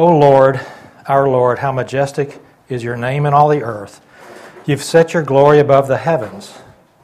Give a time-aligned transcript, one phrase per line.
[0.00, 0.58] O Lord,
[1.08, 4.00] our Lord, how majestic is your name in all the earth.
[4.64, 6.54] You've set your glory above the heavens.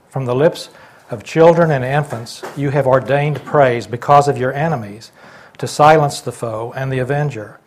[0.08, 0.70] From the lips
[1.10, 5.12] of children and infants, you have ordained praise because of your enemies,
[5.58, 7.60] to silence the foe and the avenger.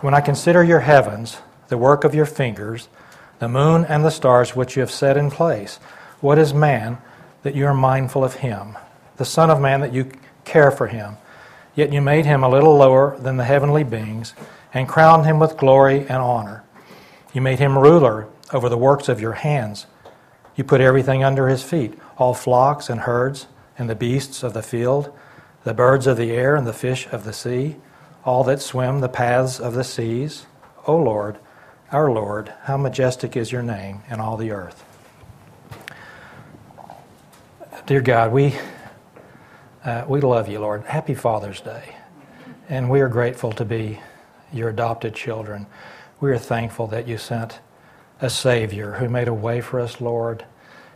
[0.00, 1.36] When I consider your heavens,
[1.68, 2.88] the work of your fingers,
[3.40, 5.76] the moon and the stars which you have set in place,
[6.22, 6.96] what is man
[7.42, 8.78] that you are mindful of him?
[9.18, 10.10] The Son of Man that you
[10.46, 11.18] care for him.
[11.76, 14.34] Yet you made him a little lower than the heavenly beings
[14.74, 16.64] and crowned him with glory and honor.
[17.32, 19.86] You made him ruler over the works of your hands.
[20.56, 23.46] You put everything under his feet all flocks and herds,
[23.78, 25.12] and the beasts of the field,
[25.64, 27.76] the birds of the air, and the fish of the sea,
[28.24, 30.46] all that swim the paths of the seas.
[30.86, 31.38] O Lord,
[31.92, 34.82] our Lord, how majestic is your name in all the earth.
[37.86, 38.54] Dear God, we,
[39.86, 40.82] uh, we love you, Lord.
[40.84, 41.94] Happy Father's Day.
[42.68, 44.00] And we are grateful to be
[44.52, 45.66] your adopted children.
[46.20, 47.60] We are thankful that you sent
[48.20, 50.44] a Savior who made a way for us, Lord,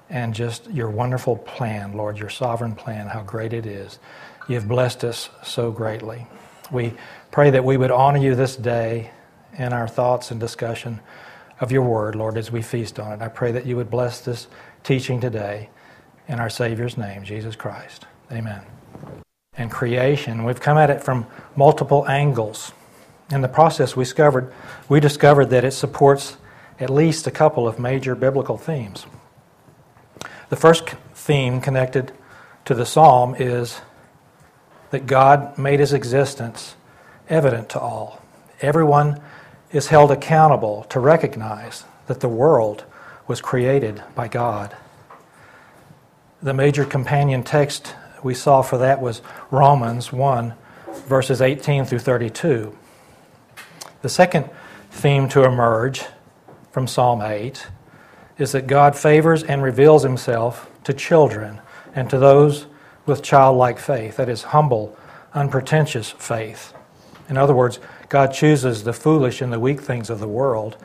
[0.09, 4.01] and just your wonderful plan, Lord, your sovereign plan, how great it is.
[4.49, 6.27] You've blessed us so greatly.
[6.73, 6.93] We
[7.31, 9.13] pray that we would honor you this day
[9.57, 10.99] in our thoughts and discussion
[11.61, 13.23] of your word, Lord, as we feast on it.
[13.23, 14.49] I pray that you would bless this
[14.83, 15.69] teaching today
[16.27, 18.07] in our Savior's name, Jesus Christ.
[18.33, 18.80] Amen.
[19.55, 22.73] And creation, we've come at it from multiple angles.
[23.31, 24.53] In the process, we discovered,
[24.89, 26.37] we discovered that it supports
[26.79, 29.07] at least a couple of major biblical themes.
[30.49, 32.13] The first theme connected
[32.65, 33.81] to the psalm is
[34.91, 36.75] that God made his existence
[37.29, 38.21] evident to all.
[38.61, 39.21] Everyone
[39.73, 42.85] is held accountable to recognize that the world
[43.29, 44.77] was created by God.
[46.43, 50.55] The major companion text we saw for that was Romans 1,
[51.07, 52.77] verses 18 through 32.
[54.03, 54.49] The second
[54.91, 56.05] theme to emerge
[56.73, 57.67] from Psalm 8
[58.39, 61.61] is that God favors and reveals himself to children
[61.95, 62.67] and to those
[63.07, 64.97] with childlike faith, that is, humble,
[65.35, 66.73] unpretentious faith.
[67.29, 67.79] In other words,
[68.09, 70.77] God chooses the foolish and the weak things of the world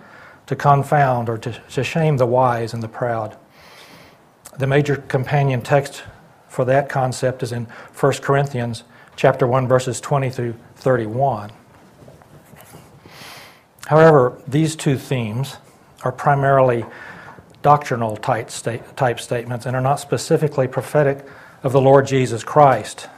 [0.48, 3.38] to confound or to, to shame the wise and the proud.
[4.58, 6.04] The major companion text
[6.56, 7.66] for that concept is in
[8.00, 8.86] 1 Corinthians
[9.18, 11.52] chapter 1 verses 20 through 31.
[13.88, 15.58] However, these two themes
[16.04, 16.86] are primarily
[17.62, 18.50] doctrinal type,
[18.96, 21.28] type statements and are not specifically prophetic
[21.62, 23.10] of the Lord Jesus Christ.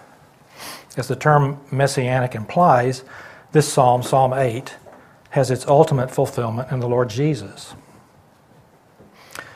[0.97, 3.03] As the term messianic implies,
[3.51, 4.75] this psalm, Psalm 8,
[5.29, 7.75] has its ultimate fulfillment in the Lord Jesus.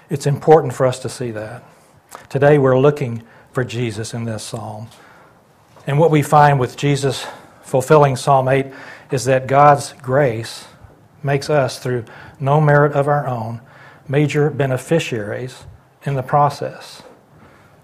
[0.08, 1.64] It's important for us to see that.
[2.30, 4.88] Today we're looking for Jesus in this psalm.
[5.88, 7.26] And what we find with Jesus
[7.64, 8.68] fulfilling Psalm 8
[9.12, 10.68] is that God's grace
[11.24, 12.06] makes us, through
[12.40, 13.62] no merit of our own,
[14.08, 15.66] major beneficiaries
[16.04, 17.04] in the process.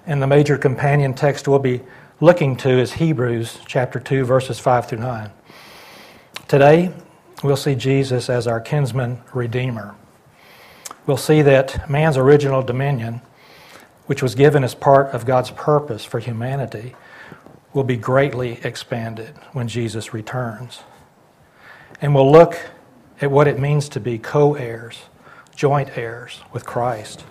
[0.05, 1.81] And the major companion text we'll be
[2.19, 5.29] looking to is Hebrews chapter 2, verses 5 through 9.
[6.47, 6.91] Today,
[7.43, 9.95] we'll see Jesus as our kinsman redeemer.
[11.05, 13.21] We'll see that man's original dominion,
[14.07, 16.95] which was given as part of God's purpose for humanity,
[17.73, 20.81] will be greatly expanded when Jesus returns.
[22.01, 22.57] And we'll look
[23.21, 25.03] at what it means to be co heirs,
[25.55, 27.23] joint heirs with Christ.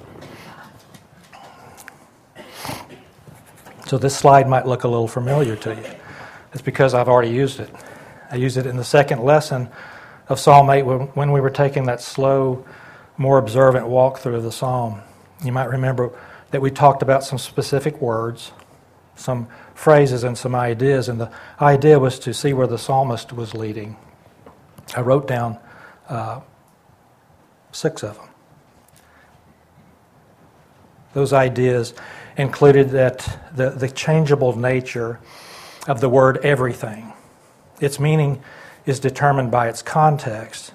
[3.87, 5.91] So this slide might look a little familiar to you.
[6.53, 7.71] It's because I've already used it.
[8.31, 9.69] I used it in the second lesson
[10.29, 12.65] of Psalm 8 when we were taking that slow,
[13.17, 15.01] more observant walk through the psalm.
[15.45, 16.11] You might remember
[16.51, 18.53] that we talked about some specific words,
[19.15, 21.31] some phrases, and some ideas, and the
[21.61, 23.97] idea was to see where the psalmist was leading.
[24.97, 25.59] I wrote down
[26.09, 26.41] uh,
[27.73, 28.29] six of them.
[31.13, 31.95] Those ideas
[32.37, 35.19] included that the, the changeable nature
[35.89, 37.13] of the word everything.
[37.81, 38.43] Its meaning
[38.85, 40.73] is determined by its context.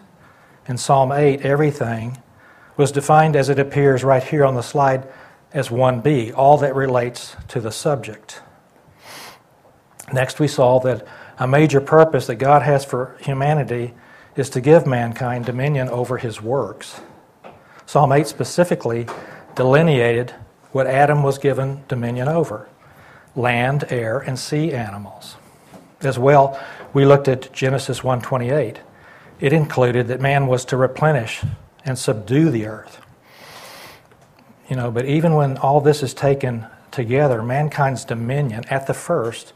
[0.68, 2.18] In Psalm 8, everything
[2.78, 5.08] was defined as it appears right here on the slide
[5.54, 8.42] as 1b, all that relates to the subject.
[10.14, 11.06] Next, we saw that
[11.38, 13.94] a major purpose that God has for humanity
[14.36, 17.02] is to give mankind dominion over his works.
[17.86, 19.08] Psalm 8 specifically
[19.56, 20.32] delineated
[20.72, 22.70] what Adam was given dominion over
[23.36, 25.36] land, air, and sea animals.
[26.02, 26.60] As well,
[26.94, 28.78] we looked at Genesis 1:28.
[29.40, 31.42] It included that man was to replenish
[31.86, 33.00] and subdue the earth.
[34.72, 39.52] You know, but even when all this is taken together, mankind's dominion at the first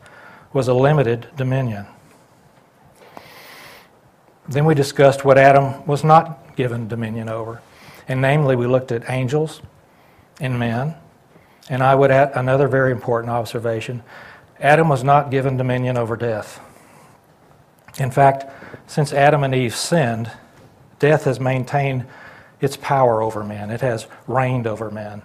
[0.51, 1.85] was a limited dominion.
[4.45, 7.61] Then we discussed what Adam was not given dominion over.
[8.09, 9.61] And namely, we looked at angels
[10.41, 10.95] and men.
[11.69, 14.03] And I would add another very important observation
[14.59, 16.59] Adam was not given dominion over death.
[17.99, 18.51] In fact,
[18.85, 20.29] since Adam and Eve sinned,
[20.99, 22.05] death has maintained
[22.61, 25.21] its power over men, it has reigned over men.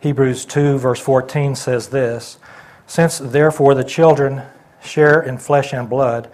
[0.00, 2.38] Hebrews 2, verse 14 says this
[2.86, 4.42] Since therefore the children
[4.82, 6.30] share in flesh and blood,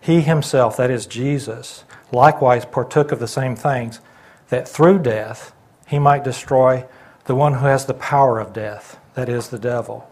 [0.00, 4.00] he himself, that is Jesus, likewise partook of the same things,
[4.48, 5.52] that through death
[5.86, 6.84] he might destroy
[7.26, 10.08] the one who has the power of death, that is, the devil.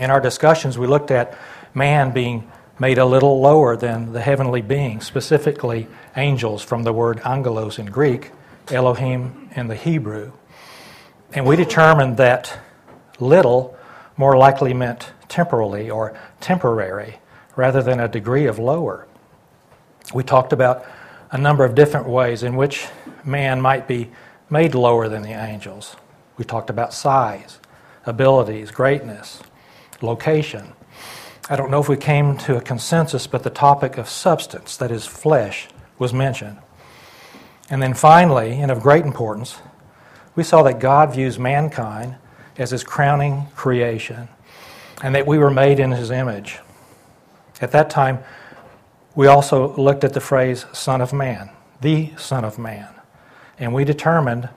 [0.00, 1.36] In our discussions, we looked at
[1.74, 7.20] man being made a little lower than the heavenly beings, specifically angels from the word
[7.24, 8.30] angelos in Greek,
[8.70, 10.32] Elohim in the Hebrew.
[11.32, 12.58] And we determined that
[13.18, 13.76] little
[14.16, 17.18] more likely meant temporally or temporary
[17.56, 19.06] rather than a degree of lower.
[20.14, 20.86] We talked about
[21.30, 22.88] a number of different ways in which
[23.24, 24.10] man might be
[24.48, 25.96] made lower than the angels.
[26.36, 27.58] We talked about size,
[28.06, 29.42] abilities, greatness,
[30.00, 30.72] location.
[31.50, 34.90] I don't know if we came to a consensus, but the topic of substance, that
[34.90, 35.68] is, flesh,
[35.98, 36.58] was mentioned.
[37.70, 39.58] And then finally, and of great importance,
[40.36, 42.16] we saw that God views mankind
[42.58, 44.28] as his crowning creation
[45.02, 46.58] and that we were made in his image.
[47.62, 48.18] At that time,
[49.14, 52.88] we also looked at the phrase Son of Man, the Son of Man.
[53.58, 54.50] And we determined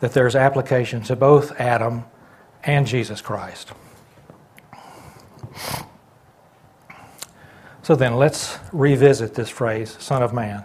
[0.00, 2.04] that there's application to both Adam
[2.64, 3.72] and Jesus Christ.
[7.88, 10.62] So then, let's revisit this phrase, Son of Man.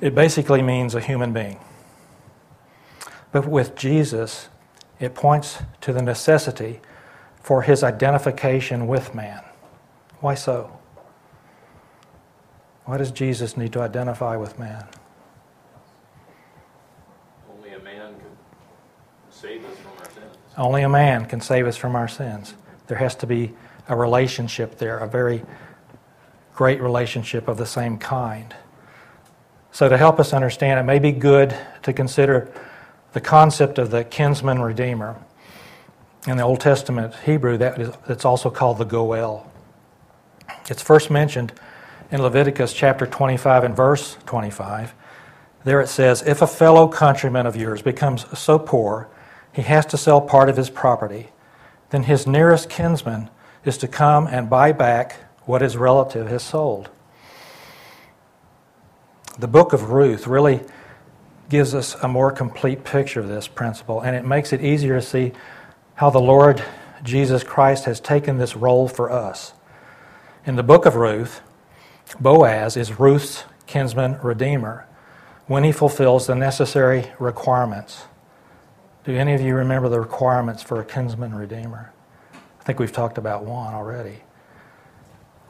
[0.00, 1.58] It basically means a human being.
[3.32, 4.48] But with Jesus,
[5.00, 6.78] it points to the necessity
[7.42, 9.42] for his identification with man.
[10.20, 10.78] Why so?
[12.84, 14.86] Why does Jesus need to identify with man?
[17.50, 18.30] Only a man can
[19.30, 20.36] save us from our sins.
[20.56, 22.54] Only a man can save us from our sins.
[22.86, 23.52] There has to be
[23.88, 25.42] a relationship there, a very
[26.54, 28.54] great relationship of the same kind.
[29.72, 32.52] So, to help us understand, it may be good to consider
[33.12, 35.16] the concept of the kinsman redeemer.
[36.26, 39.50] In the Old Testament Hebrew, that is, it's also called the Goel.
[40.68, 41.52] It's first mentioned
[42.10, 44.94] in Leviticus chapter 25 and verse 25.
[45.64, 49.08] There it says, If a fellow countryman of yours becomes so poor
[49.52, 51.30] he has to sell part of his property,
[51.90, 53.30] then his nearest kinsman
[53.64, 56.90] is to come and buy back what his relative has sold.
[59.38, 60.60] The book of Ruth really
[61.48, 65.02] gives us a more complete picture of this principle, and it makes it easier to
[65.02, 65.32] see
[65.96, 66.64] how the Lord
[67.02, 69.52] Jesus Christ has taken this role for us.
[70.46, 71.40] In the book of Ruth,
[72.20, 74.86] Boaz is Ruth's kinsman redeemer
[75.46, 78.04] when he fulfills the necessary requirements.
[79.04, 81.92] Do any of you remember the requirements for a kinsman redeemer?
[82.32, 84.22] I think we've talked about one already.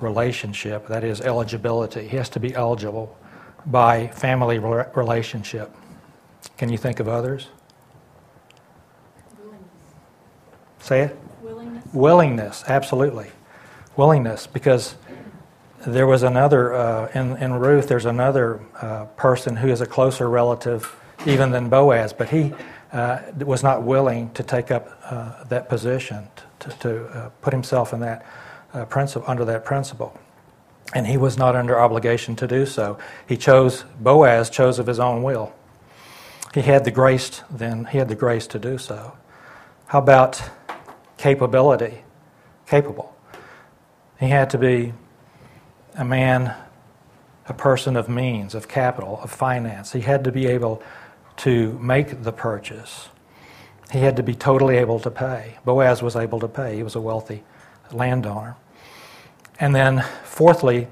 [0.04, 2.06] Relationship, that is eligibility.
[2.06, 3.16] He has to be eligible
[3.64, 5.74] by family relationship.
[6.58, 7.48] Can you think of others?
[9.38, 9.70] Willingness.
[10.80, 11.16] Say it.
[11.42, 11.84] Willingness.
[11.94, 13.30] Willingness, absolutely.
[13.96, 14.94] Willingness, because
[15.86, 20.28] there was another, uh, in, in Ruth, there's another uh, person who is a closer
[20.28, 20.94] relative
[21.26, 22.52] even than Boaz, but he
[22.92, 26.28] uh, was not willing to take up uh, that position,
[26.60, 28.24] to, to uh, put himself in that
[28.74, 30.18] uh, principle, under that principle.
[30.94, 32.98] And he was not under obligation to do so.
[33.26, 35.54] He chose, Boaz chose of his own will.
[36.52, 39.16] He had the grace then, he had the grace to do so.
[39.86, 40.42] How about
[41.16, 42.02] capability?
[42.66, 43.14] Capable.
[44.20, 44.92] He had to be
[45.96, 46.54] a man,
[47.48, 49.92] a person of means, of capital, of finance.
[49.92, 50.82] He had to be able
[51.38, 53.08] to make the purchase.
[53.90, 55.56] He had to be totally able to pay.
[55.64, 57.42] Boaz was able to pay, he was a wealthy
[57.92, 58.56] landowner.
[59.60, 60.88] And then, fourthly,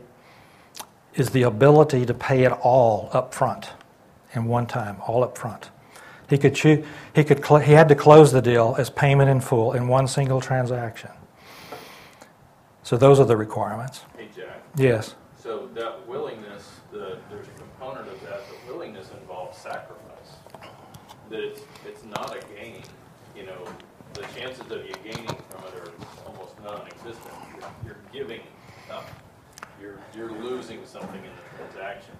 [1.14, 3.70] is the ability to pay it all up front
[4.34, 5.70] in one time, all up front.
[6.28, 9.40] He could, choose, he, could cl- he had to close the deal as payment in
[9.40, 11.10] full in one single transaction.
[12.82, 14.02] So those are the requirements.
[14.16, 14.62] Hey, Jack.
[14.76, 15.14] Yes.
[15.36, 18.40] So that willingness, the, there's a component of that.
[18.48, 19.98] The willingness involves sacrifice.
[21.28, 22.82] That it's it's not a gain.
[23.36, 23.66] You know,
[24.14, 25.92] the chances of you gaining from it are
[26.26, 27.34] almost non-existent.
[27.58, 28.40] You're, you're giving
[28.90, 29.04] up.
[30.16, 32.14] You're losing something in the transaction.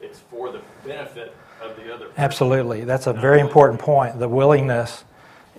[0.00, 2.06] It's for the benefit of the other.
[2.06, 2.24] person.
[2.24, 2.84] Absolutely.
[2.84, 4.18] That's a Not very important point.
[4.18, 5.04] The willingness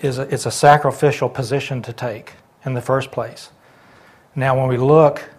[0.02, 2.34] is a, it's a sacrificial position to take
[2.66, 3.52] in the first place.
[4.36, 5.30] Now, when we look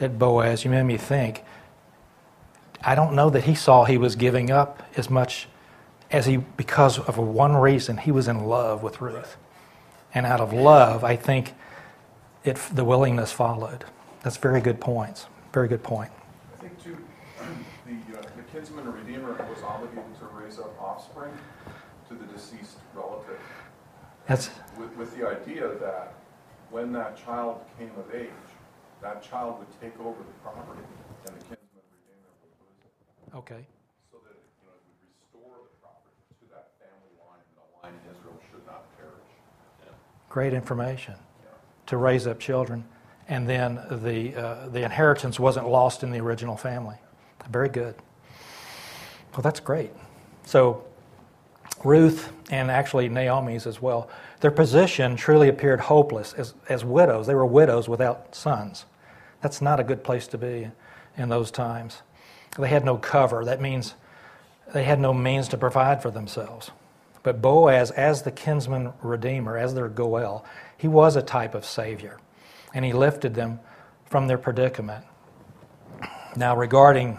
[0.00, 1.42] at Boaz, you made me think.
[2.82, 5.48] I don't know that he saw he was giving up as much
[6.10, 9.36] as he, because of one reason, he was in love with Ruth.
[10.14, 11.54] And out of love, I think
[12.44, 13.84] it, the willingness followed.
[14.22, 15.26] That's very good points.
[15.56, 16.12] Very good point.
[16.52, 16.98] I think, too,
[17.86, 21.32] the, uh, the kinsman redeemer was obligated to raise up offspring
[22.10, 23.40] to the deceased relative.
[24.26, 26.12] That's, with, with the idea that
[26.68, 28.28] when that child came of age,
[29.00, 30.84] that child would take over the property
[31.24, 33.34] and the kinsman redeemer would lose it.
[33.34, 33.64] okay.
[34.12, 37.56] So that it, you know, it would restore the property to that family line, and
[37.56, 39.24] the line in Israel should not perish.
[40.28, 41.48] Great information Yeah.
[41.86, 42.84] to raise up children.
[43.28, 46.96] And then the, uh, the inheritance wasn't lost in the original family.
[47.50, 47.94] Very good.
[49.32, 49.90] Well, that's great.
[50.44, 50.84] So,
[51.84, 54.08] Ruth and actually Naomi's as well,
[54.40, 57.26] their position truly appeared hopeless as, as widows.
[57.26, 58.84] They were widows without sons.
[59.42, 60.70] That's not a good place to be
[61.16, 62.02] in those times.
[62.58, 63.44] They had no cover.
[63.44, 63.94] That means
[64.72, 66.70] they had no means to provide for themselves.
[67.22, 70.44] But Boaz, as the kinsman redeemer, as their Goel,
[70.76, 72.18] he was a type of savior,
[72.76, 73.58] and he lifted them
[74.04, 75.02] from their predicament.
[76.36, 77.18] Now, regarding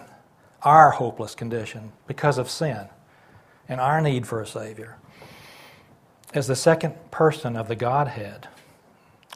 [0.62, 2.88] our hopeless condition because of sin
[3.68, 4.98] and our need for a savior,
[6.32, 8.48] as the second person of the Godhead,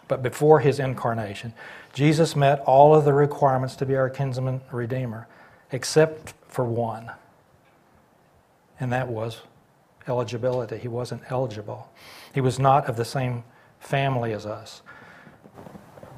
[0.08, 1.56] but before his incarnation,
[1.92, 5.28] Jesus met all of the requirements to be our kinsman redeemer,
[5.72, 7.10] except for one,
[8.80, 9.42] and that was
[10.08, 10.78] eligibility.
[10.78, 11.92] He wasn't eligible.
[12.32, 13.44] He was not of the same
[13.80, 14.84] family as us.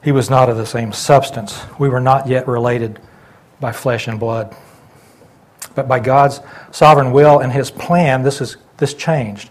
[0.03, 1.61] He was not of the same substance.
[1.79, 2.99] We were not yet related
[3.59, 4.55] by flesh and blood.
[5.75, 6.41] But by God's
[6.71, 9.49] sovereign will and His plan, this, is, this changed.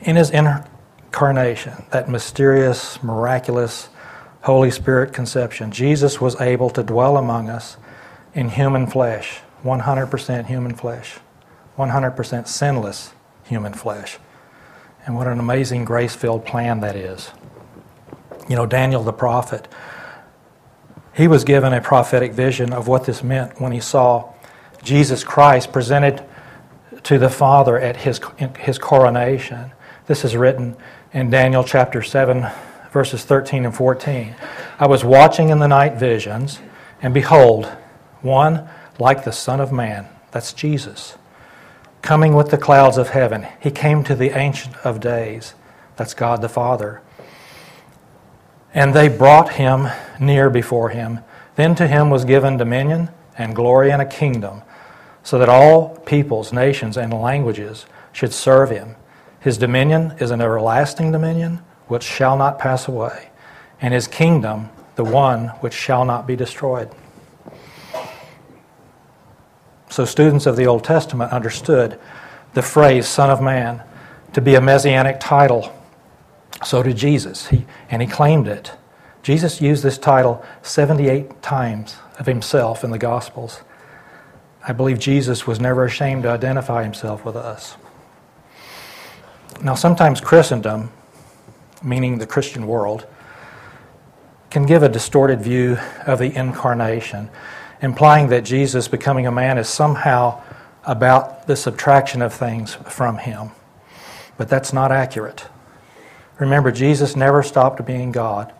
[0.00, 3.90] In His incarnation, that mysterious, miraculous,
[4.42, 7.76] Holy Spirit conception, Jesus was able to dwell among us
[8.34, 11.18] in human flesh, 100% human flesh,
[11.78, 13.12] 100% sinless
[13.44, 14.18] human flesh.
[15.06, 17.30] And what an amazing grace filled plan that is.
[18.52, 19.66] You know, Daniel the prophet,
[21.14, 24.34] he was given a prophetic vision of what this meant when he saw
[24.82, 26.22] Jesus Christ presented
[27.04, 28.20] to the Father at his,
[28.58, 29.72] his coronation.
[30.06, 30.76] This is written
[31.14, 32.46] in Daniel chapter 7,
[32.92, 34.34] verses 13 and 14.
[34.78, 36.60] I was watching in the night visions,
[37.00, 37.64] and behold,
[38.20, 38.68] one
[38.98, 41.16] like the Son of Man, that's Jesus,
[42.02, 43.46] coming with the clouds of heaven.
[43.60, 45.54] He came to the Ancient of Days,
[45.96, 47.00] that's God the Father.
[48.74, 49.88] And they brought him
[50.18, 51.20] near before him.
[51.56, 54.62] Then to him was given dominion and glory and a kingdom,
[55.22, 58.96] so that all peoples, nations, and languages should serve him.
[59.40, 63.30] His dominion is an everlasting dominion which shall not pass away,
[63.80, 66.90] and his kingdom the one which shall not be destroyed.
[69.88, 71.98] So, students of the Old Testament understood
[72.54, 73.82] the phrase Son of Man
[74.32, 75.72] to be a messianic title.
[76.64, 78.72] So did Jesus, he, and he claimed it.
[79.22, 83.62] Jesus used this title 78 times of himself in the Gospels.
[84.66, 87.76] I believe Jesus was never ashamed to identify himself with us.
[89.62, 90.90] Now, sometimes Christendom,
[91.82, 93.06] meaning the Christian world,
[94.50, 97.30] can give a distorted view of the incarnation,
[97.80, 100.42] implying that Jesus becoming a man is somehow
[100.84, 103.50] about the subtraction of things from him.
[104.36, 105.46] But that's not accurate.
[106.42, 108.52] Remember, Jesus never stopped being God.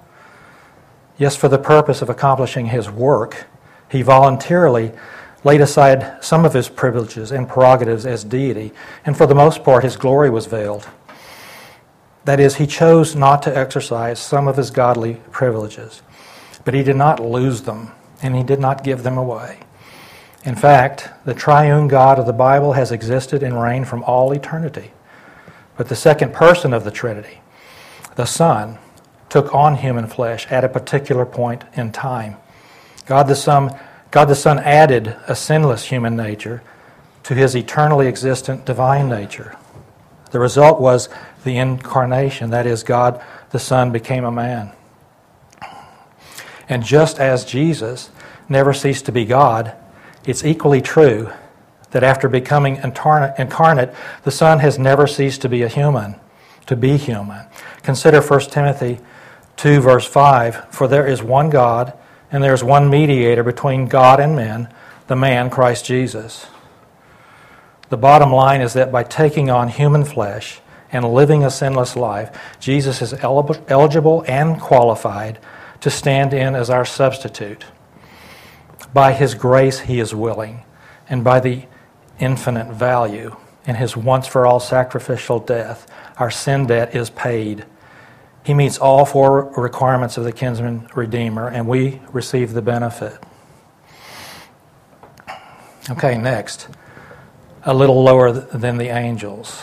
[1.18, 3.48] Yes, for the purpose of accomplishing his work,
[3.90, 4.92] he voluntarily
[5.42, 8.70] laid aside some of his privileges and prerogatives as deity,
[9.04, 10.88] and for the most part, his glory was veiled.
[12.24, 16.02] That is, he chose not to exercise some of his godly privileges,
[16.64, 17.90] but he did not lose them,
[18.22, 19.58] and he did not give them away.
[20.44, 24.92] In fact, the triune God of the Bible has existed and reigned from all eternity.
[25.76, 27.40] But the second person of the Trinity,
[28.16, 28.78] the Son,
[29.28, 32.36] took on human flesh at a particular point in time.
[33.06, 33.78] God the Son,
[34.10, 36.62] God the Son added a sinless human nature
[37.24, 39.56] to his eternally existent divine nature.
[40.32, 41.08] The result was
[41.44, 44.72] the incarnation, that is, God the Son became a man.
[46.68, 48.10] And just as Jesus
[48.48, 49.74] never ceased to be God,
[50.24, 51.30] it's equally true
[51.90, 56.16] that after becoming incarnate, the Son has never ceased to be a human,
[56.66, 57.46] to be human.
[57.82, 59.00] Consider 1 Timothy
[59.56, 61.92] 2, verse 5 For there is one God,
[62.30, 64.72] and there is one mediator between God and men,
[65.06, 66.46] the man Christ Jesus.
[67.90, 70.60] The bottom line is that by taking on human flesh
[70.90, 75.38] and living a sinless life, Jesus is eligible and qualified
[75.80, 77.66] to stand in as our substitute.
[78.94, 80.62] By his grace, he is willing,
[81.08, 81.64] and by the
[82.18, 83.36] infinite value
[83.66, 85.86] in his once for all sacrificial death,
[86.16, 87.64] our sin debt is paid.
[88.44, 93.18] He meets all four requirements of the kinsman redeemer, and we receive the benefit.
[95.90, 96.68] Okay, next.
[97.64, 99.60] A little lower than the angels.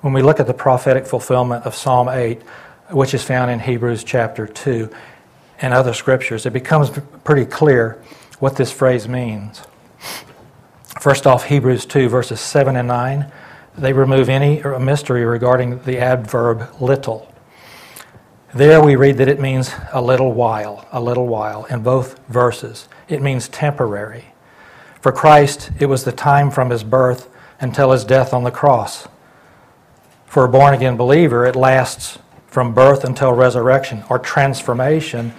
[0.00, 2.42] When we look at the prophetic fulfillment of Psalm 8,
[2.90, 4.88] which is found in Hebrews chapter 2
[5.60, 6.90] and other scriptures, it becomes
[7.24, 8.02] pretty clear
[8.38, 9.62] what this phrase means.
[11.00, 13.30] First off, Hebrews 2, verses 7 and 9,
[13.78, 17.32] they remove any mystery regarding the adverb little.
[18.54, 22.88] There we read that it means a little while, a little while, in both verses.
[23.08, 24.26] It means temporary.
[25.02, 27.28] For Christ, it was the time from his birth
[27.60, 29.08] until his death on the cross.
[30.26, 35.34] For a born again believer, it lasts from birth until resurrection or transformation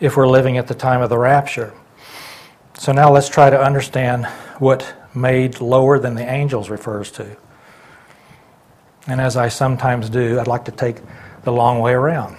[0.00, 1.74] if we're living at the time of the rapture.
[2.78, 4.26] So now let's try to understand
[4.58, 7.36] what made lower than the angels refers to.
[9.06, 10.98] And as I sometimes do, I'd like to take
[11.42, 12.36] the long way around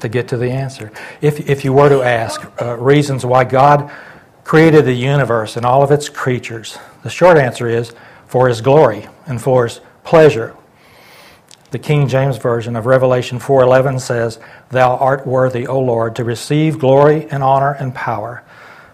[0.00, 0.90] to get to the answer.
[1.20, 3.90] If, if you were to ask uh, reasons why God
[4.42, 7.94] created the universe and all of its creatures, the short answer is
[8.26, 10.56] for His glory and for His pleasure.
[11.70, 14.38] The King James Version of Revelation 4:11 says,
[14.70, 18.42] "Thou art worthy, O Lord, to receive glory and honor and power,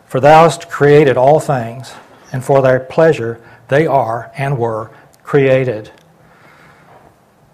[0.04, 1.92] for thou hast created all things,
[2.32, 4.90] and for thy pleasure they are and were
[5.24, 5.90] created."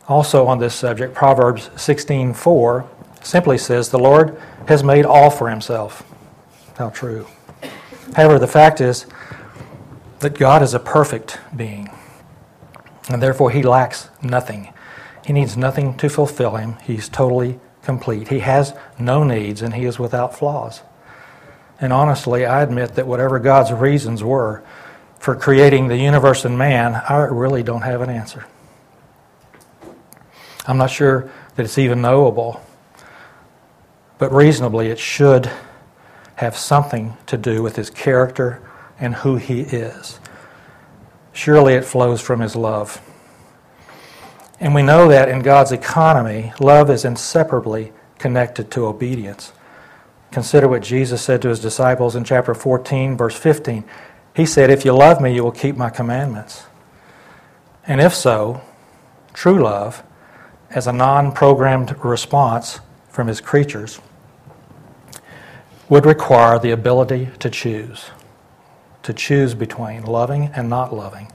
[0.08, 2.84] Also on this subject, Proverbs 16:4
[3.22, 6.02] simply says, "The Lord has made all for himself."
[6.78, 7.26] How true.
[8.14, 9.06] However, the fact is
[10.18, 11.88] that God is a perfect being,
[13.08, 14.68] and therefore he lacks nothing.
[15.24, 16.76] He needs nothing to fulfill him.
[16.82, 18.28] He's totally complete.
[18.28, 20.82] He has no needs, and he is without flaws.
[21.80, 24.62] And honestly, I admit that whatever God's reasons were
[25.18, 28.44] for creating the universe and man, I really don't have an answer.
[30.66, 32.60] I'm not sure that it's even knowable,
[34.18, 35.50] but reasonably it should
[36.36, 38.62] have something to do with his character
[38.98, 40.18] and who he is.
[41.32, 43.00] Surely it flows from his love.
[44.60, 49.52] And we know that in God's economy, love is inseparably connected to obedience.
[50.30, 53.84] Consider what Jesus said to his disciples in chapter 14, verse 15.
[54.34, 56.64] He said, If you love me, you will keep my commandments.
[57.86, 58.62] And if so,
[59.32, 60.02] true love
[60.74, 64.00] as a non programmed response from his creatures
[65.88, 68.10] would require the ability to choose,
[69.02, 71.30] to choose between loving and not loving,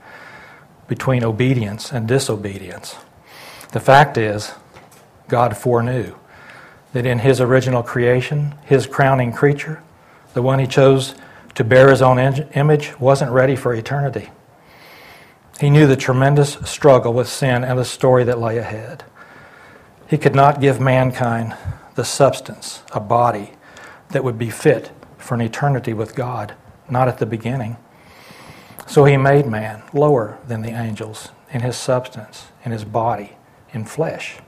[0.88, 2.96] between obedience and disobedience.
[3.72, 4.52] The fact is,
[5.28, 6.16] God foreknew
[6.94, 9.82] that in his original creation, his crowning creature,
[10.34, 11.16] the one he chose
[11.56, 14.30] to bear his own image, wasn't ready for eternity.
[15.60, 19.04] He knew the tremendous struggle with sin and the story that lay ahead.
[20.10, 21.56] He could not give mankind
[21.94, 23.52] the substance, a body,
[24.10, 26.56] that would be fit for an eternity with God,
[26.90, 27.78] not at the beginning.
[28.88, 33.38] So he made man lower than the angels in his substance, in his body,
[33.72, 34.40] in flesh.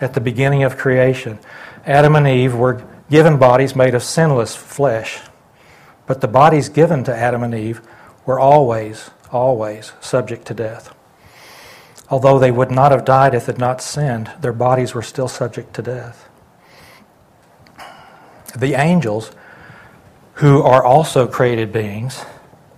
[0.00, 1.38] At the beginning of creation,
[1.86, 5.20] Adam and Eve were given bodies made of sinless flesh,
[6.06, 7.80] but the bodies given to Adam and Eve
[8.26, 10.92] were always, always subject to death.
[12.08, 15.28] Although they would not have died if they had not sinned, their bodies were still
[15.28, 16.28] subject to death.
[18.56, 19.32] The angels,
[20.34, 22.24] who are also created beings,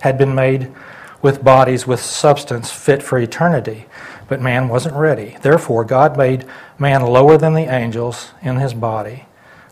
[0.01, 0.73] had been made
[1.21, 3.87] with bodies with substance fit for eternity,
[4.29, 5.37] but man wasn't ready.
[5.43, 6.47] Therefore, God made
[6.79, 9.27] man lower than the angels in his body.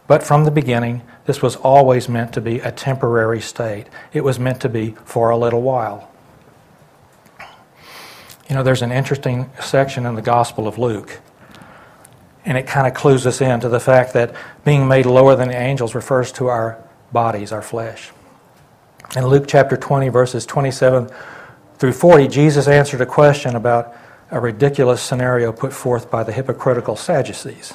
[0.06, 3.86] But from the beginning, this was always meant to be a temporary state.
[4.12, 6.10] It was meant to be for a little while.
[8.48, 11.20] You know, there's an interesting section in the Gospel of Luke,
[12.44, 15.48] and it kind of clues us in to the fact that being made lower than
[15.48, 16.78] the angels refers to our
[17.12, 18.12] bodies, our flesh.
[19.16, 21.10] In Luke chapter 20, verses 27
[21.78, 23.96] through 40, Jesus answered a question about
[24.30, 27.74] a ridiculous scenario put forth by the hypocritical Sadducees.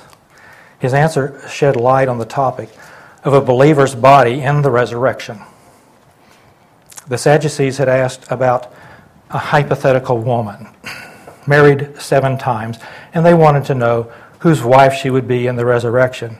[0.79, 2.69] His answer shed light on the topic
[3.23, 5.39] of a believer's body in the resurrection.
[7.07, 8.73] The Sadducees had asked about
[9.33, 10.67] a hypothetical woman,
[11.47, 12.77] married seven times,
[13.13, 16.37] and they wanted to know whose wife she would be in the resurrection.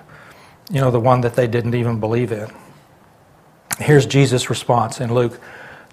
[0.72, 2.50] You know, the one that they didn't even believe in.
[3.80, 5.40] Here's Jesus' response in Luke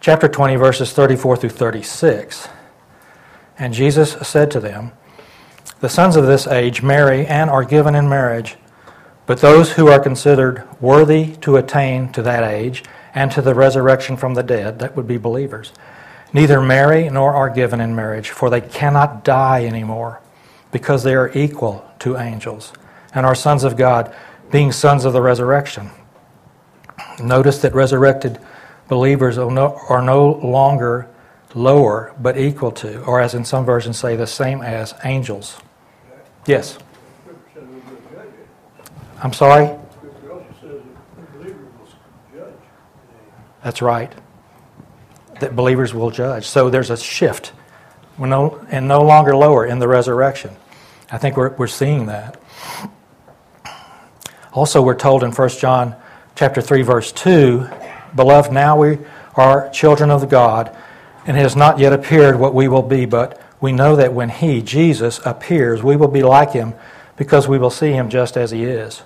[0.00, 2.48] chapter 20, verses 34 through 36.
[3.58, 4.92] And Jesus said to them,
[5.80, 8.56] The sons of this age marry and are given in marriage
[9.28, 12.82] But those who are considered worthy to attain to that age
[13.14, 15.70] and to the resurrection from the dead, that would be believers,
[16.32, 20.20] neither marry nor are given in marriage, for they cannot die anymore,
[20.72, 22.72] because they are equal to angels
[23.14, 24.14] and are sons of God,
[24.50, 25.90] being sons of the resurrection.
[27.22, 28.38] Notice that resurrected
[28.88, 31.08] believers are no, are no longer
[31.54, 35.58] lower, but equal to, or as in some versions say, the same as angels.
[36.46, 36.78] Yes.
[39.22, 39.76] I'm sorry?
[43.64, 44.12] That's right.
[45.40, 46.46] That believers will judge.
[46.46, 47.52] So there's a shift.
[48.18, 50.56] We're no, and no longer lower in the resurrection.
[51.10, 52.40] I think we're, we're seeing that.
[54.52, 55.94] Also, we're told in 1 John
[56.34, 57.68] chapter 3, verse 2,
[58.14, 58.98] Beloved, now we
[59.34, 60.74] are children of God,
[61.26, 64.28] and it has not yet appeared what we will be, but we know that when
[64.28, 66.74] He, Jesus, appears, we will be like Him
[67.16, 69.02] because we will see Him just as He is.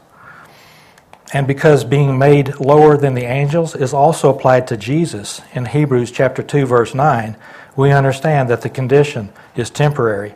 [1.33, 6.11] And because being made lower than the angels is also applied to Jesus in Hebrews
[6.11, 7.37] chapter 2 verse 9,
[7.75, 10.35] we understand that the condition is temporary.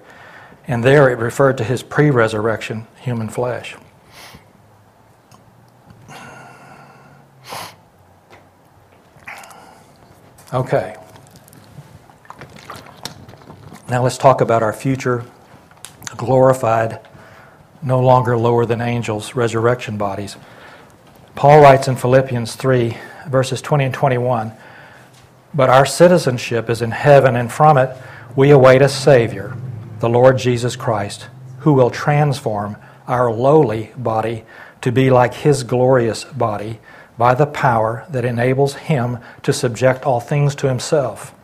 [0.67, 3.77] And there it referred to his pre-resurrection human flesh.
[10.53, 10.97] Okay.
[13.91, 15.25] Now let's talk about our future
[16.17, 17.01] glorified,
[17.83, 20.37] no longer lower than angels, resurrection bodies.
[21.37, 22.97] Paul writes in Philippians 3,
[23.29, 24.53] verses 20 and 21
[25.53, 27.95] But our citizenship is in heaven, and from it
[28.35, 29.55] we await a Savior,
[30.01, 34.45] the Lord Jesus Christ, who will transform our lowly body
[34.81, 36.81] to be like His glorious body
[37.19, 41.35] by the power that enables Him to subject all things to Himself.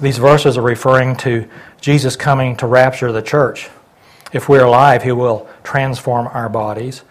[0.00, 1.48] These verses are referring to
[1.80, 3.70] Jesus coming to rapture the church.
[4.32, 7.02] If we're alive, He will transform our bodies.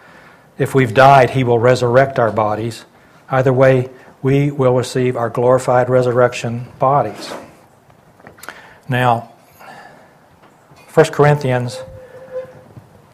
[0.58, 2.86] If we've died, he will resurrect our bodies.
[3.30, 3.90] Either way,
[4.22, 7.34] we will receive our glorified resurrection bodies.
[8.88, 9.32] Now,
[10.94, 11.84] 1 Corinthians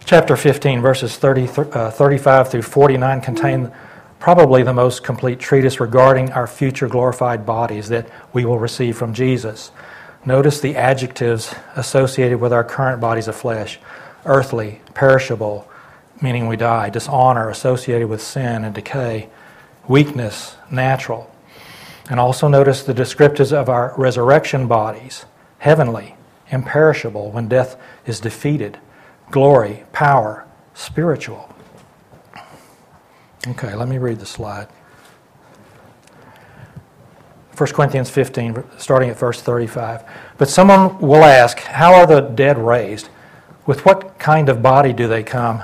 [0.05, 3.71] chapter 15, verses 30, uh, 35 through 49 contain
[4.19, 9.13] probably the most complete treatise regarding our future glorified bodies that we will receive from
[9.13, 9.71] Jesus.
[10.23, 13.79] Notice the adjectives associated with our current bodies of flesh
[14.25, 15.67] earthly, perishable,
[16.21, 19.29] meaning we die, dishonor associated with sin and decay,
[19.87, 21.29] weakness, natural.
[22.09, 25.25] And also notice the descriptives of our resurrection bodies
[25.59, 26.15] heavenly,
[26.49, 28.79] imperishable when death is defeated,
[29.29, 31.53] glory, power, spiritual.
[33.47, 34.67] Okay, let me read the slide.
[37.57, 40.03] 1 Corinthians 15, starting at verse 35.
[40.37, 43.09] But someone will ask, How are the dead raised?
[43.67, 45.63] With what kind of body do they come?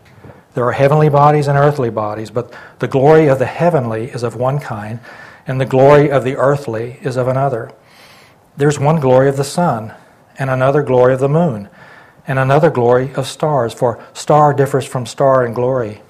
[0.53, 4.35] There are heavenly bodies and earthly bodies, but the glory of the heavenly is of
[4.35, 4.99] one kind,
[5.47, 7.71] and the glory of the earthly is of another.
[8.57, 9.93] There's one glory of the sun,
[10.37, 11.69] and another glory of the moon,
[12.27, 16.01] and another glory of stars, for star differs from star in glory.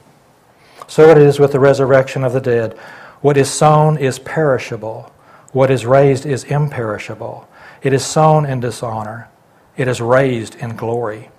[0.88, 2.74] So it is with the resurrection of the dead.
[3.22, 5.14] What is sown is perishable,
[5.52, 7.48] what is raised is imperishable.
[7.84, 9.30] It is sown in dishonor,
[9.78, 11.30] it is raised in glory.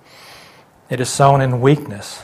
[0.89, 2.23] It is sown in weakness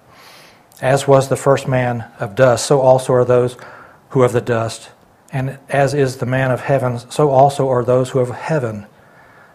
[0.81, 3.55] As was the first man of dust, so also are those
[4.09, 4.89] who of the dust.
[5.31, 8.87] And as is the man of heaven, so also are those who of heaven.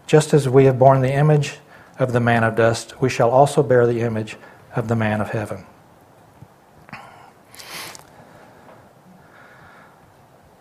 [0.07, 1.59] Just as we have borne the image
[1.99, 4.37] of the man of dust, we shall also bear the image
[4.77, 5.67] of the man of heaven.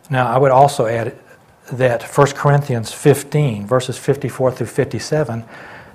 [0.10, 1.18] Now, I would also add
[1.72, 5.46] that 1 Corinthians 15, verses 54 through 57,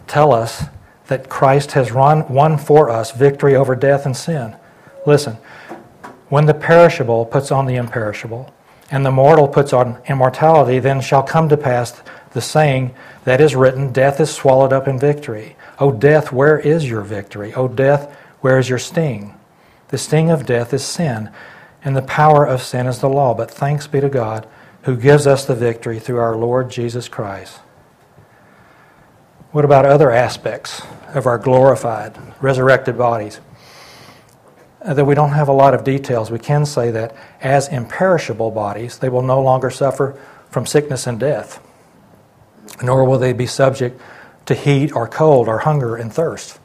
[0.06, 0.64] tell us
[1.11, 4.57] that Christ has run, won for us victory over death and sin.
[5.05, 5.35] Listen,
[6.29, 8.55] when the perishable puts on the imperishable,
[8.92, 12.94] and the mortal puts on immortality, then shall come to pass the saying
[13.25, 15.57] that is written Death is swallowed up in victory.
[15.81, 17.53] O death, where is your victory?
[17.55, 19.35] O death, where is your sting?
[19.88, 21.29] The sting of death is sin,
[21.83, 23.35] and the power of sin is the law.
[23.35, 24.46] But thanks be to God
[24.83, 27.59] who gives us the victory through our Lord Jesus Christ.
[29.52, 33.40] What about other aspects of our glorified, resurrected bodies?
[34.80, 36.30] Uh, that we don't have a lot of details.
[36.30, 40.16] We can say that as imperishable bodies, they will no longer suffer
[40.50, 41.60] from sickness and death,
[42.80, 44.00] nor will they be subject
[44.46, 46.60] to heat or cold or hunger and thirst.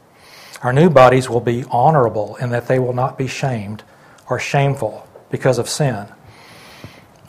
[0.62, 3.82] Our new bodies will be honorable in that they will not be shamed
[4.30, 6.06] or shameful because of sin.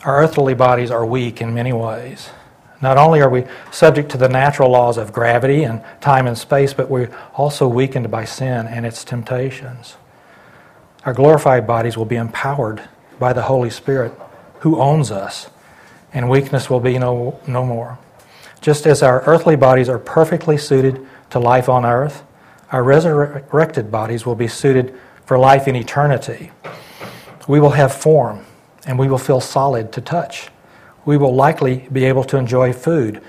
[0.06, 2.30] Our earthly bodies are weak in many ways.
[2.82, 6.74] Not only are we subject to the natural laws of gravity and time and space,
[6.74, 9.98] but we're also weakened by sin and its temptations.
[11.06, 12.88] Our glorified bodies will be empowered
[13.20, 14.14] by the Holy Spirit
[14.60, 15.50] who owns us,
[16.14, 17.98] and weakness will be no, no more.
[18.62, 22.24] Just as our earthly bodies are perfectly suited to life on earth,
[22.72, 24.94] our resurrected bodies will be suited
[25.26, 26.52] for life in eternity.
[27.48, 28.46] We will have form,
[28.86, 30.50] and we will feel solid to touch.
[31.08, 33.22] We will likely be able to enjoy food,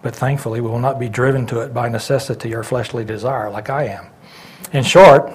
[0.00, 3.68] but thankfully we will not be driven to it by necessity or fleshly desire like
[3.68, 4.06] I am.
[4.72, 5.30] In short,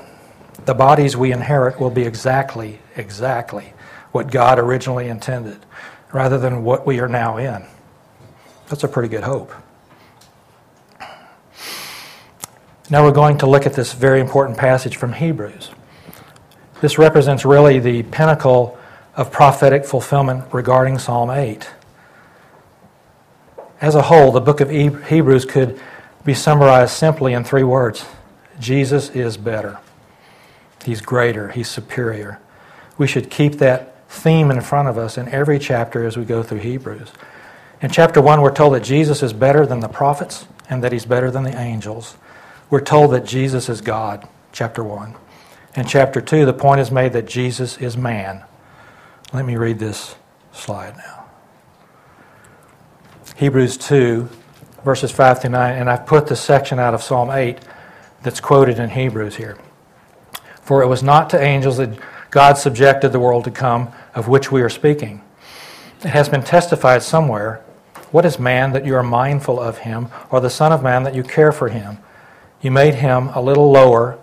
[0.65, 3.73] the bodies we inherit will be exactly, exactly
[4.13, 5.63] what God originally intended,
[6.11, 7.63] rather than what we are now in.
[8.67, 9.53] That's a pretty good hope.
[12.89, 15.69] Now we're going to look at this very important passage from Hebrews.
[16.81, 18.79] This represents really the pinnacle
[19.17, 21.67] of prophetic fulfillment regarding Psalm 8.
[23.81, 25.79] As a whole, the book of Hebrews could
[26.23, 28.05] be summarized simply in three words
[28.59, 29.79] Jesus is better.
[30.85, 31.49] He's greater.
[31.49, 32.39] He's superior.
[32.97, 36.41] We should keep that theme in front of us in every chapter as we go
[36.41, 37.11] through Hebrews.
[37.81, 41.05] In chapter 1, we're told that Jesus is better than the prophets and that he's
[41.05, 42.15] better than the angels.
[42.69, 45.15] We're told that Jesus is God, chapter 1.
[45.75, 48.43] In chapter 2, the point is made that Jesus is man.
[49.33, 50.15] Let me read this
[50.53, 51.25] slide now.
[53.35, 54.29] Hebrews 2,
[54.85, 57.59] verses 5 through 9, and I've put the section out of Psalm 8
[58.23, 59.57] that's quoted in Hebrews here.
[60.61, 61.99] For it was not to angels that
[62.31, 65.21] God subjected the world to come, of which we are speaking.
[65.99, 67.63] It has been testified somewhere
[68.11, 71.13] what is man that you are mindful of him, or the Son of Man that
[71.13, 71.97] you care for him?
[72.61, 74.17] You made him a little lower,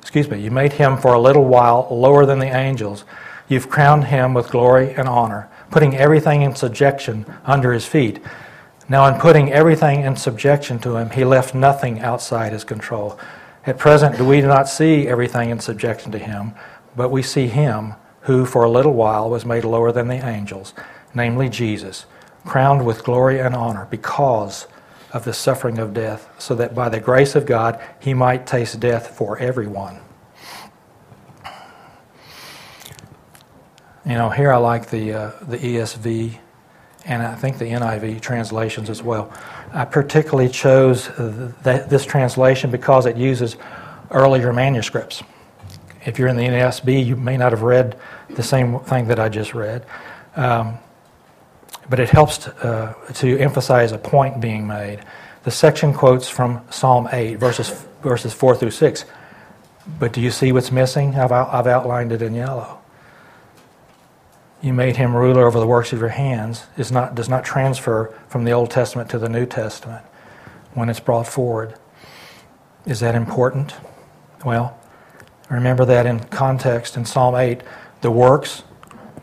[0.00, 3.04] excuse me, you made him for a little while lower than the angels.
[3.48, 8.20] You've crowned him with glory and honor, putting everything in subjection under his feet.
[8.88, 13.18] Now, in putting everything in subjection to him, he left nothing outside his control.
[13.66, 16.54] At present, we do not see everything in subjection to him,
[16.96, 20.74] but we see him who for a little while was made lower than the angels,
[21.14, 22.06] namely Jesus
[22.44, 24.66] crowned with glory and honor because
[25.12, 28.80] of the suffering of death, so that by the grace of God he might taste
[28.80, 30.00] death for everyone.
[34.06, 36.38] You know, here I like the, uh, the ESV
[37.06, 39.32] and I think the NIV translations as well.
[39.72, 43.56] I particularly chose that, this translation because it uses
[44.10, 45.22] earlier manuscripts.
[46.04, 49.30] If you're in the NASB, you may not have read the same thing that I
[49.30, 49.86] just read.
[50.36, 50.78] Um,
[51.88, 55.00] but it helps to, uh, to emphasize a point being made.
[55.44, 59.04] The section quotes from Psalm 8, verses, verses 4 through 6.
[59.98, 61.14] But do you see what's missing?
[61.14, 62.80] I've, I've outlined it in yellow.
[64.64, 68.18] You made him ruler over the works of your hands is not, does not transfer
[68.28, 70.02] from the Old Testament to the New Testament
[70.72, 71.74] when it's brought forward.
[72.86, 73.74] Is that important?
[74.42, 74.80] Well,
[75.50, 77.60] remember that in context in Psalm 8,
[78.00, 78.62] the works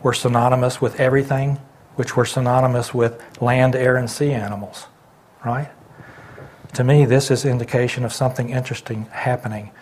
[0.00, 1.58] were synonymous with everything
[1.96, 4.86] which were synonymous with land, air, and sea animals,
[5.44, 5.72] right?
[6.74, 9.72] To me, this is indication of something interesting happening.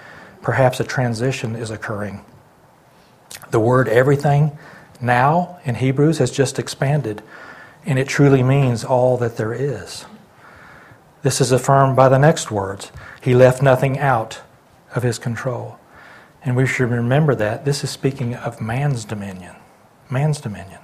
[0.41, 2.25] Perhaps a transition is occurring.
[3.51, 4.57] The word everything
[5.03, 7.23] now in Hebrews has just expanded,
[7.85, 10.05] and it truly means all that there is.
[11.23, 14.41] This is affirmed by the next words He left nothing out
[14.95, 15.79] of His control.
[16.43, 19.55] And we should remember that this is speaking of man's dominion.
[20.09, 20.81] Man's dominion.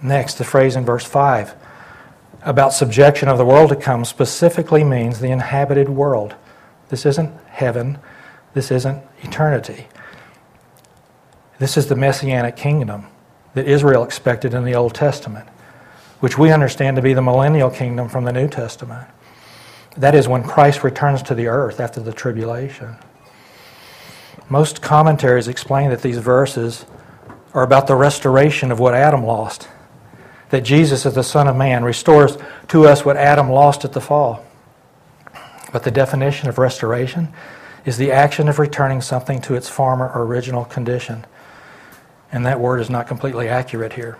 [0.00, 1.54] Next, the phrase in verse 5
[2.44, 6.34] about subjection of the world to come specifically means the inhabited world.
[6.88, 7.98] This isn't heaven,
[8.54, 9.86] this isn't eternity.
[11.62, 13.06] This is the messianic kingdom
[13.54, 15.48] that Israel expected in the Old Testament,
[16.18, 19.06] which we understand to be the millennial kingdom from the New Testament.
[19.96, 22.96] That is when Christ returns to the earth after the tribulation.
[24.48, 26.84] Most commentaries explain that these verses
[27.54, 29.68] are about the restoration of what Adam lost.
[30.50, 32.38] That Jesus, as the Son of Man, restores
[32.70, 34.44] to us what Adam lost at the fall.
[35.72, 37.32] But the definition of restoration
[37.84, 41.24] is the action of returning something to its former original condition.
[42.32, 44.18] And that word is not completely accurate here.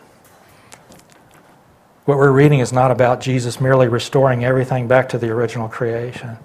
[2.05, 6.37] What we're reading is not about Jesus merely restoring everything back to the original creation.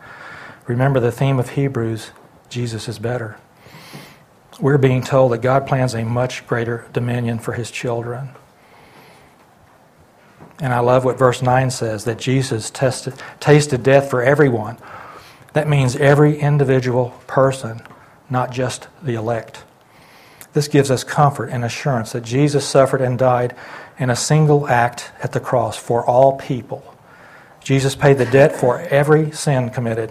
[0.65, 2.11] Remember the theme of Hebrews
[2.49, 3.37] Jesus is better.
[4.59, 8.29] We're being told that God plans a much greater dominion for his children.
[10.59, 14.77] And I love what verse 9 says that Jesus tested, tasted death for everyone.
[15.53, 17.81] That means every individual person,
[18.29, 19.63] not just the elect.
[20.57, 23.55] This gives us comfort and assurance that Jesus suffered and died
[23.99, 26.95] in a single act at the cross for all people.
[27.63, 30.09] Jesus paid the debt for every sin committed.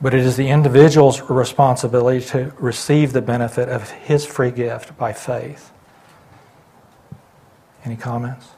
[0.00, 5.12] But it is the individual's responsibility to receive the benefit of his free gift by
[5.12, 5.70] faith.
[7.84, 8.48] Any comments?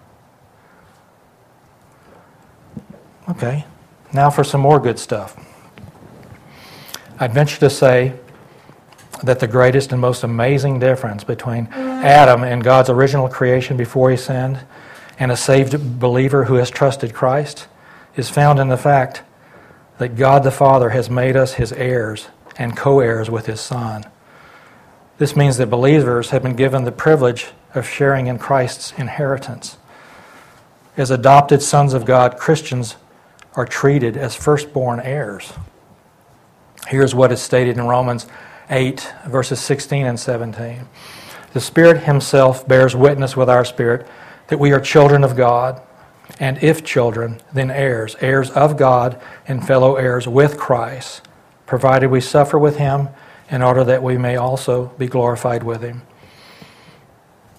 [3.29, 3.67] Okay,
[4.15, 5.37] now for some more good stuff.
[7.21, 8.15] I'd venture to say
[9.23, 14.17] that the greatest and most amazing difference between Adam and God's original creation before he
[14.17, 14.61] sinned
[15.19, 17.67] and a saved believer who has trusted Christ
[18.17, 19.23] is found in the fact
[19.99, 24.05] that God the Father has made us his heirs and co heirs with his Son.
[25.19, 29.77] This means that believers have been given the privilege of sharing in Christ's inheritance.
[30.97, 32.97] As adopted sons of God, Christians
[33.55, 35.53] are treated as firstborn heirs.
[36.87, 38.27] Here's what is stated in Romans
[38.71, 40.87] 8, verses 16 and 17.
[41.53, 44.07] The Spirit Himself bears witness with our spirit
[44.49, 45.81] that we are children of God,
[46.39, 51.23] and if children, then heirs, heirs of God and fellow heirs with Christ,
[51.67, 53.09] provided we suffer with Him
[53.51, 56.03] in order that we may also be glorified with Him.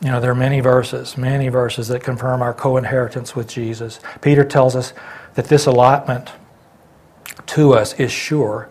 [0.02, 4.00] You know, there are many verses, many verses that confirm our co inheritance with Jesus.
[4.22, 4.94] Peter tells us
[5.34, 6.32] that this allotment
[7.48, 8.70] to us is sure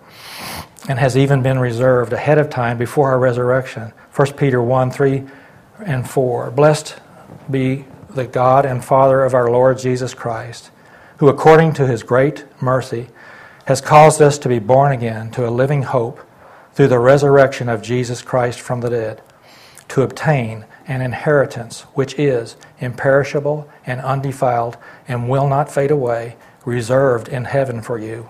[0.89, 3.93] and has even been reserved ahead of time before our resurrection.
[4.15, 5.25] 1 Peter 1 3
[5.85, 6.51] and 4.
[6.51, 6.97] Blessed
[7.51, 10.71] be the God and Father of our Lord Jesus Christ,
[11.19, 13.09] who according to his great mercy
[13.67, 16.21] has caused us to be born again to a living hope
[16.73, 19.21] through the resurrection of Jesus Christ from the dead,
[19.89, 27.29] to obtain an inheritance which is imperishable and undefiled and will not fade away, reserved
[27.29, 28.29] in heaven for you.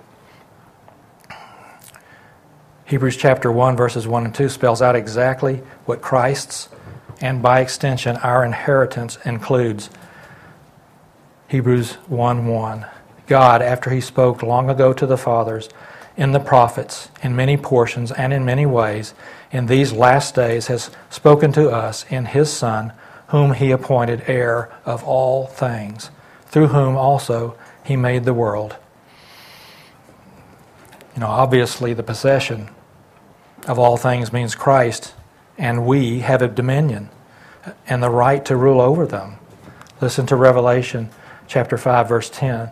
[2.88, 6.70] Hebrews chapter 1, verses 1 and 2 spells out exactly what Christ's
[7.20, 9.90] and by extension our inheritance includes.
[11.48, 12.86] Hebrews 1 1.
[13.26, 15.68] God, after he spoke long ago to the fathers
[16.16, 19.12] in the prophets, in many portions and in many ways,
[19.52, 22.94] in these last days has spoken to us in his Son,
[23.26, 26.08] whom he appointed heir of all things,
[26.46, 28.76] through whom also he made the world.
[31.14, 32.70] You know, obviously, the possession
[33.68, 35.14] of all things means Christ,
[35.58, 37.10] and we have a dominion
[37.86, 39.38] and the right to rule over them.
[40.00, 41.10] Listen to Revelation
[41.46, 42.70] chapter 5 verse 10.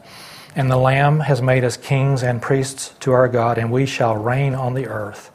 [0.54, 4.16] And the lamb has made us kings and priests to our God, and we shall
[4.16, 5.30] reign on the earth.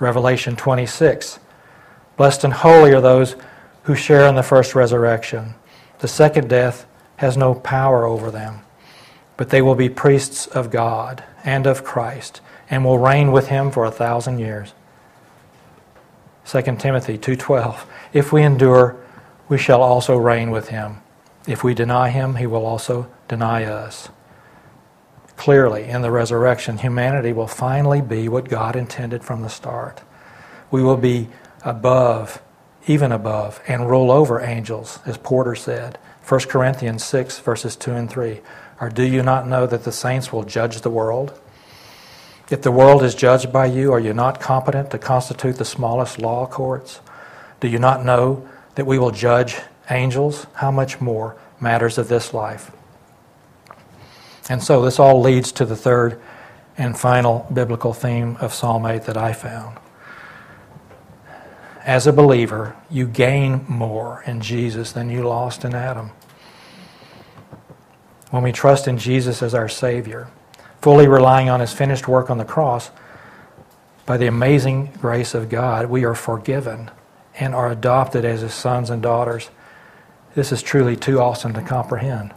[0.00, 1.38] Revelation 26.
[2.16, 3.36] Blessed and holy are those
[3.82, 5.54] who share in the first resurrection.
[5.98, 8.60] The second death has no power over them,
[9.36, 13.70] but they will be priests of God and of Christ and will reign with him
[13.70, 14.72] for a thousand years.
[16.46, 18.96] 2 Timothy 2:12 If we endure
[19.48, 20.98] we shall also reign with him.
[21.46, 24.08] If we deny him he will also deny us.
[25.36, 30.02] Clearly in the resurrection humanity will finally be what God intended from the start.
[30.70, 31.28] We will be
[31.64, 32.42] above
[32.86, 35.98] even above and rule over angels as Porter said.
[36.26, 38.40] 1 Corinthians 6 verses 2 and 3
[38.80, 41.38] or do you not know that the saints will judge the world
[42.50, 46.18] if the world is judged by you, are you not competent to constitute the smallest
[46.18, 47.00] law courts?
[47.60, 49.56] Do you not know that we will judge
[49.90, 50.46] angels?
[50.54, 52.70] How much more matters of this life?
[54.48, 56.20] And so this all leads to the third
[56.76, 59.78] and final biblical theme of Psalm 8 that I found.
[61.82, 66.10] As a believer, you gain more in Jesus than you lost in Adam.
[68.30, 70.28] When we trust in Jesus as our Savior,
[70.84, 72.90] fully relying on his finished work on the cross,
[74.04, 76.90] by the amazing grace of God, we are forgiven
[77.40, 79.48] and are adopted as his sons and daughters.
[80.34, 82.34] This is truly too awesome to comprehend.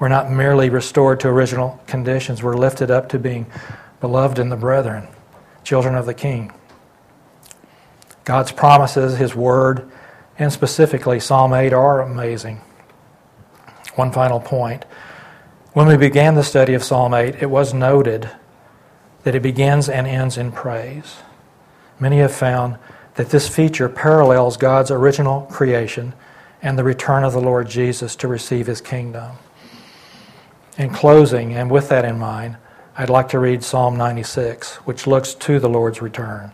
[0.00, 3.44] We're not merely restored to original conditions, we're lifted up to being
[4.00, 5.06] beloved in the brethren,
[5.64, 6.50] children of the King.
[8.24, 9.92] God's promises, His Word,
[10.38, 12.62] and specifically Psalm 8 are amazing.
[13.96, 14.86] One final point.
[15.74, 18.30] When we began the study of Psalm 8, it was noted
[19.24, 21.16] that it begins and ends in praise.
[21.98, 22.78] Many have found
[23.16, 26.14] that this feature parallels God's original creation
[26.62, 29.32] and the return of the Lord Jesus to receive his kingdom.
[30.78, 32.56] In closing, and with that in mind,
[32.96, 36.52] I'd like to read Psalm 96, which looks to the Lord's return.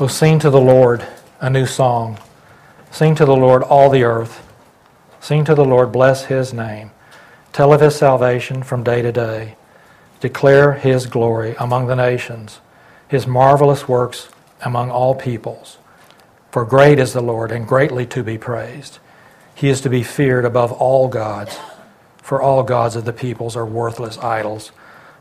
[0.00, 1.06] Oh, sing to the Lord
[1.40, 2.18] a new song.
[2.94, 4.46] Sing to the Lord all the earth.
[5.18, 6.92] Sing to the Lord, bless his name.
[7.52, 9.56] Tell of his salvation from day to day.
[10.20, 12.60] Declare his glory among the nations,
[13.08, 14.28] his marvelous works
[14.62, 15.78] among all peoples.
[16.52, 19.00] For great is the Lord and greatly to be praised.
[19.56, 21.58] He is to be feared above all gods,
[22.18, 24.70] for all gods of the peoples are worthless idols,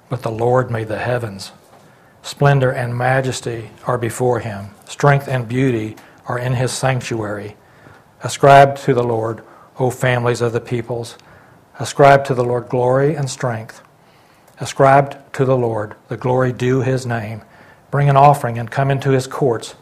[0.09, 1.51] but the Lord made the heavens.
[2.21, 5.95] Splendor and majesty are before him, strength and beauty
[6.28, 7.55] are in his sanctuary.
[8.24, 9.43] Ascribe to the Lord,
[9.80, 11.17] O families of the peoples.
[11.78, 13.82] Ascribe to the Lord glory and strength.
[14.61, 17.41] Ascribe to the Lord the glory due his name.
[17.91, 19.76] Bring an offering and come into his courts.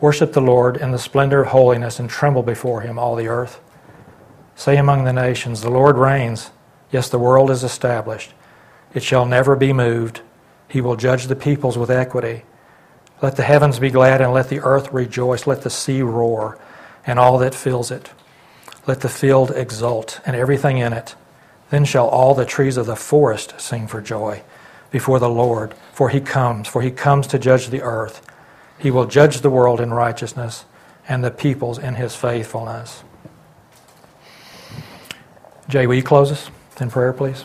[0.00, 3.60] Worship the Lord in the splendor of holiness and tremble before him, all the earth.
[4.56, 6.50] Say among the nations, The Lord reigns.
[6.90, 8.32] Yes, the world is established.
[8.94, 10.22] It shall never be moved.
[10.66, 12.42] He will judge the peoples with equity.
[13.22, 15.46] Let the heavens be glad and let the earth rejoice.
[15.46, 16.58] Let the sea roar
[17.06, 18.10] and all that fills it.
[18.86, 21.14] Let the field exult and everything in it.
[21.70, 24.42] Then shall all the trees of the forest sing for joy
[24.90, 28.26] before the Lord, for he comes, for he comes to judge the earth.
[28.78, 30.64] He will judge the world in righteousness
[31.08, 33.04] and the peoples in his faithfulness.
[35.68, 37.44] Jay, will you close us in prayer, please?